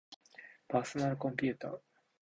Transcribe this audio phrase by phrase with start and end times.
[0.67, 1.79] パーソナルコンピューター